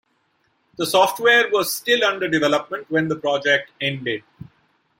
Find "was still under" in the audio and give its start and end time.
1.51-2.27